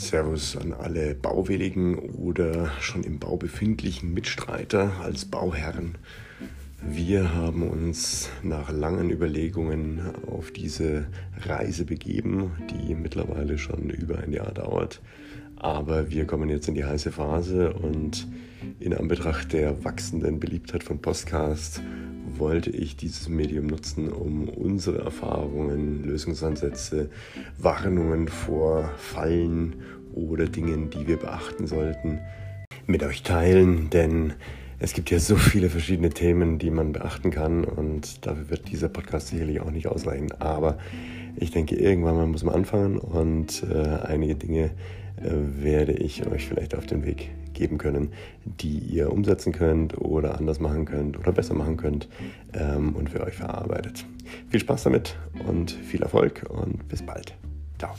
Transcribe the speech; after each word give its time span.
Servus 0.00 0.56
an 0.56 0.72
alle 0.72 1.14
bauwilligen 1.14 1.98
oder 1.98 2.70
schon 2.80 3.04
im 3.04 3.18
Bau 3.18 3.36
befindlichen 3.36 4.14
Mitstreiter 4.14 4.92
als 5.02 5.26
Bauherren. 5.26 5.96
Wir 6.82 7.34
haben 7.34 7.68
uns 7.68 8.30
nach 8.42 8.72
langen 8.72 9.10
Überlegungen 9.10 10.00
auf 10.26 10.52
diese 10.52 11.06
Reise 11.42 11.84
begeben, 11.84 12.52
die 12.70 12.94
mittlerweile 12.94 13.58
schon 13.58 13.90
über 13.90 14.18
ein 14.20 14.32
Jahr 14.32 14.52
dauert. 14.52 15.02
Aber 15.56 16.10
wir 16.10 16.26
kommen 16.26 16.48
jetzt 16.48 16.66
in 16.68 16.74
die 16.74 16.86
heiße 16.86 17.12
Phase 17.12 17.74
und 17.74 18.26
in 18.78 18.94
Anbetracht 18.94 19.52
der 19.52 19.84
wachsenden 19.84 20.40
Beliebtheit 20.40 20.82
von 20.82 21.00
Podcast 21.00 21.82
wollte 22.40 22.70
ich 22.70 22.96
dieses 22.96 23.28
Medium 23.28 23.66
nutzen, 23.66 24.10
um 24.10 24.48
unsere 24.48 24.98
Erfahrungen, 24.98 26.02
Lösungsansätze, 26.02 27.10
Warnungen 27.58 28.28
vor 28.28 28.90
Fallen 28.96 29.76
oder 30.14 30.46
Dingen, 30.46 30.90
die 30.90 31.06
wir 31.06 31.18
beachten 31.18 31.66
sollten, 31.66 32.18
mit 32.86 33.04
euch 33.04 33.22
teilen. 33.22 33.90
Denn 33.90 34.32
es 34.78 34.94
gibt 34.94 35.10
ja 35.10 35.18
so 35.18 35.36
viele 35.36 35.68
verschiedene 35.68 36.10
Themen, 36.10 36.58
die 36.58 36.70
man 36.70 36.92
beachten 36.92 37.30
kann 37.30 37.64
und 37.64 38.26
dafür 38.26 38.50
wird 38.50 38.70
dieser 38.70 38.88
Podcast 38.88 39.28
sicherlich 39.28 39.60
auch 39.60 39.70
nicht 39.70 39.86
ausreichen. 39.86 40.32
Aber 40.40 40.78
ich 41.36 41.50
denke, 41.50 41.76
irgendwann 41.76 42.16
mal 42.16 42.26
muss 42.26 42.42
man 42.42 42.54
anfangen 42.54 42.98
und 42.98 43.62
äh, 43.70 44.06
einige 44.06 44.34
Dinge 44.34 44.70
äh, 45.22 45.30
werde 45.62 45.92
ich 45.92 46.26
euch 46.26 46.48
vielleicht 46.48 46.74
auf 46.74 46.86
den 46.86 47.04
Weg 47.04 47.30
geben 47.60 47.76
können, 47.76 48.12
die 48.44 48.78
ihr 48.78 49.12
umsetzen 49.12 49.52
könnt 49.52 49.98
oder 49.98 50.38
anders 50.38 50.60
machen 50.60 50.86
könnt 50.86 51.18
oder 51.18 51.30
besser 51.30 51.54
machen 51.54 51.76
könnt 51.76 52.08
ähm, 52.54 52.96
und 52.96 53.10
für 53.10 53.20
euch 53.20 53.34
verarbeitet. 53.34 54.06
Viel 54.48 54.60
Spaß 54.60 54.84
damit 54.84 55.16
und 55.46 55.70
viel 55.70 56.02
Erfolg 56.02 56.46
und 56.48 56.88
bis 56.88 57.02
bald. 57.04 57.34
Ciao. 57.78 57.94